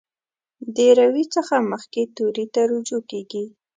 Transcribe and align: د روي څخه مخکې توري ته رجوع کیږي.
د 0.75 0.77
روي 0.99 1.23
څخه 1.35 1.55
مخکې 1.71 2.01
توري 2.15 2.45
ته 2.53 2.61
رجوع 2.71 3.01
کیږي. 3.11 3.43